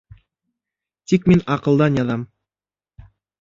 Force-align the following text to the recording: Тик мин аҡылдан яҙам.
Тик 1.13 1.27
мин 1.31 1.43
аҡылдан 1.57 2.01
яҙам. 2.01 2.25